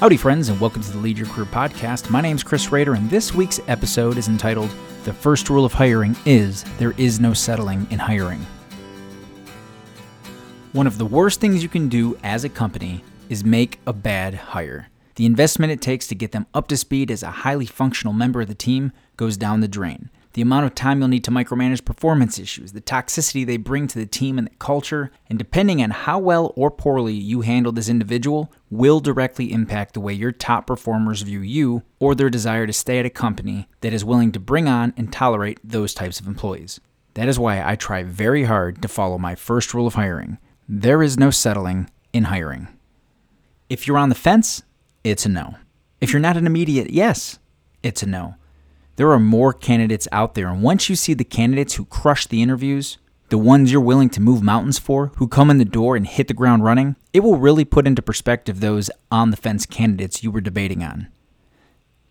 [0.00, 2.08] Howdy, friends, and welcome to the Lead Your Career podcast.
[2.08, 4.70] My name is Chris Rader, and this week's episode is entitled
[5.04, 8.46] The First Rule of Hiring is There is no settling in hiring.
[10.72, 14.32] One of the worst things you can do as a company is make a bad
[14.32, 14.88] hire.
[15.16, 18.40] The investment it takes to get them up to speed as a highly functional member
[18.40, 21.84] of the team goes down the drain the amount of time you'll need to micromanage
[21.84, 25.90] performance issues, the toxicity they bring to the team and the culture, and depending on
[25.90, 30.66] how well or poorly you handle this individual, will directly impact the way your top
[30.66, 34.40] performers view you or their desire to stay at a company that is willing to
[34.40, 36.80] bring on and tolerate those types of employees.
[37.14, 40.38] That is why I try very hard to follow my first rule of hiring
[40.72, 42.68] there is no settling in hiring.
[43.68, 44.62] If you're on the fence,
[45.02, 45.56] it's a no.
[46.00, 47.40] If you're not an immediate yes,
[47.82, 48.36] it's a no.
[49.00, 52.42] There are more candidates out there, and once you see the candidates who crush the
[52.42, 52.98] interviews,
[53.30, 56.28] the ones you're willing to move mountains for, who come in the door and hit
[56.28, 60.30] the ground running, it will really put into perspective those on the fence candidates you
[60.30, 61.08] were debating on.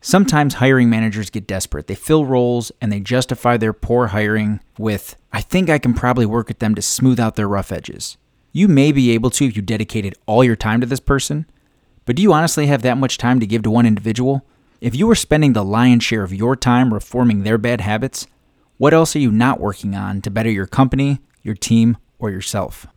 [0.00, 1.86] Sometimes hiring managers get desperate.
[1.86, 6.26] They fill roles and they justify their poor hiring with, I think I can probably
[6.26, 8.16] work with them to smooth out their rough edges.
[8.50, 11.46] You may be able to if you dedicated all your time to this person,
[12.06, 14.44] but do you honestly have that much time to give to one individual?
[14.82, 18.26] If you are spending the lion's share of your time reforming their bad habits,
[18.78, 22.88] what else are you not working on to better your company, your team, or yourself?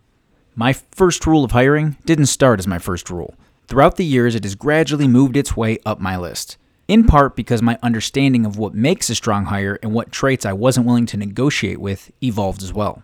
[0.56, 3.36] My first rule of hiring didn't start as my first rule.
[3.68, 7.62] Throughout the years, it has gradually moved its way up my list, in part because
[7.62, 11.18] my understanding of what makes a strong hire and what traits I wasn't willing to
[11.18, 13.04] negotiate with evolved as well.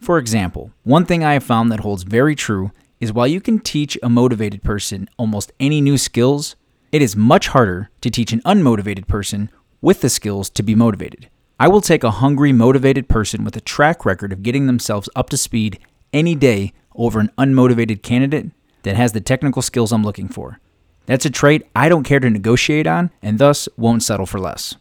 [0.00, 3.58] For example, one thing I have found that holds very true is while you can
[3.58, 6.56] teach a motivated person almost any new skills,
[6.92, 11.28] it is much harder to teach an unmotivated person with the skills to be motivated.
[11.58, 15.30] I will take a hungry, motivated person with a track record of getting themselves up
[15.30, 15.78] to speed
[16.12, 18.50] any day over an unmotivated candidate
[18.82, 20.60] that has the technical skills I'm looking for.
[21.06, 24.74] That's a trait I don't care to negotiate on and thus won't settle for less.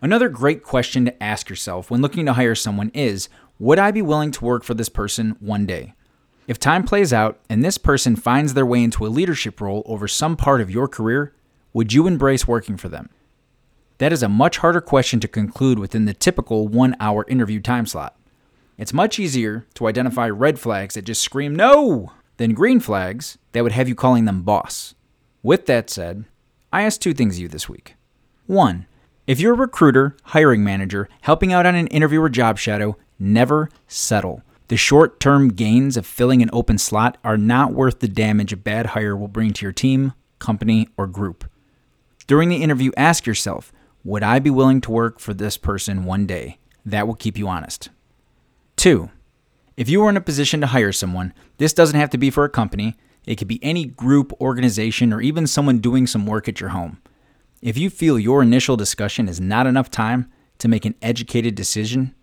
[0.00, 3.28] Another great question to ask yourself when looking to hire someone is
[3.58, 5.94] Would I be willing to work for this person one day?
[6.46, 10.06] If time plays out and this person finds their way into a leadership role over
[10.06, 11.32] some part of your career,
[11.72, 13.08] would you embrace working for them?
[13.98, 17.86] That is a much harder question to conclude within the typical one hour interview time
[17.86, 18.14] slot.
[18.76, 23.62] It's much easier to identify red flags that just scream no than green flags that
[23.62, 24.94] would have you calling them boss.
[25.42, 26.24] With that said,
[26.72, 27.94] I asked two things of you this week.
[28.46, 28.86] One,
[29.26, 33.70] if you're a recruiter, hiring manager, helping out on an interview or job shadow, never
[33.86, 34.42] settle.
[34.68, 38.56] The short term gains of filling an open slot are not worth the damage a
[38.56, 41.44] bad hire will bring to your team, company, or group.
[42.26, 43.72] During the interview, ask yourself
[44.04, 46.58] Would I be willing to work for this person one day?
[46.86, 47.90] That will keep you honest.
[48.76, 49.10] Two,
[49.76, 52.44] if you are in a position to hire someone, this doesn't have to be for
[52.44, 52.96] a company,
[53.26, 57.00] it could be any group, organization, or even someone doing some work at your home.
[57.62, 62.14] If you feel your initial discussion is not enough time to make an educated decision,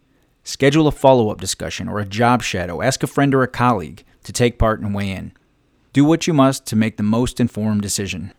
[0.43, 2.81] Schedule a follow up discussion or a job shadow.
[2.81, 5.33] Ask a friend or a colleague to take part and weigh in.
[5.93, 8.33] Do what you must to make the most informed decision.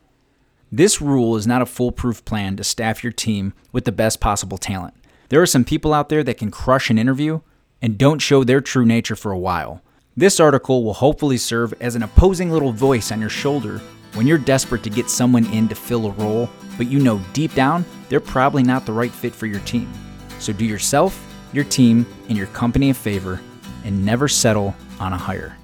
[0.70, 4.58] This rule is not a foolproof plan to staff your team with the best possible
[4.58, 4.94] talent.
[5.28, 7.40] There are some people out there that can crush an interview
[7.80, 9.82] and don't show their true nature for a while.
[10.16, 13.78] This article will hopefully serve as an opposing little voice on your shoulder
[14.14, 17.54] when you're desperate to get someone in to fill a role, but you know deep
[17.54, 19.90] down they're probably not the right fit for your team.
[20.38, 23.40] So do yourself your team, and your company a favor
[23.84, 25.56] and never settle on a hire.